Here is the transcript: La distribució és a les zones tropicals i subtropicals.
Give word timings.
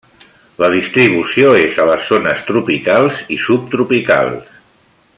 La 0.63 0.69
distribució 0.75 1.51
és 1.65 1.77
a 1.83 1.85
les 1.91 2.07
zones 2.13 2.41
tropicals 2.49 3.23
i 3.37 3.39
subtropicals. 3.49 4.53